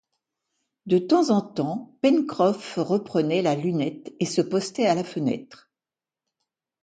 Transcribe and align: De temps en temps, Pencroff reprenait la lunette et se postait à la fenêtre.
De 0.87 0.97
temps 0.97 1.29
en 1.29 1.41
temps, 1.41 1.95
Pencroff 2.01 2.77
reprenait 2.77 3.43
la 3.43 3.53
lunette 3.53 4.15
et 4.19 4.25
se 4.25 4.41
postait 4.41 4.87
à 4.87 4.95
la 4.95 5.03
fenêtre. 5.03 5.69